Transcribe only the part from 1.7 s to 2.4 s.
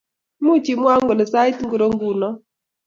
nguno?